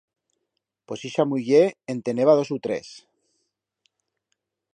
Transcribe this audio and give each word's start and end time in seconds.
Pos 0.91 1.03
ixa 1.09 1.25
muller 1.33 1.61
en 1.95 2.01
teneba 2.09 2.35
dos 2.41 2.53
u 2.57 2.61
tres. 2.67 2.91